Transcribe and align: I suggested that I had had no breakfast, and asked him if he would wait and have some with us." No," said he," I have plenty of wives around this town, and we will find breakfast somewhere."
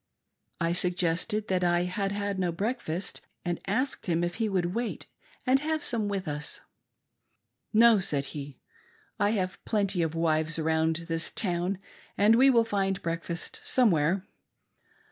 I 0.59 0.71
suggested 0.71 1.47
that 1.49 1.63
I 1.63 1.83
had 1.83 2.11
had 2.11 2.39
no 2.39 2.51
breakfast, 2.51 3.21
and 3.45 3.61
asked 3.67 4.07
him 4.07 4.23
if 4.23 4.37
he 4.41 4.49
would 4.49 4.73
wait 4.73 5.05
and 5.45 5.59
have 5.59 5.83
some 5.83 6.07
with 6.07 6.27
us." 6.27 6.59
No," 7.71 7.99
said 7.99 8.25
he," 8.33 8.57
I 9.19 9.33
have 9.33 9.63
plenty 9.63 10.01
of 10.01 10.15
wives 10.15 10.57
around 10.57 11.05
this 11.07 11.29
town, 11.29 11.77
and 12.17 12.33
we 12.35 12.49
will 12.49 12.65
find 12.65 12.99
breakfast 13.03 13.59
somewhere." 13.63 14.25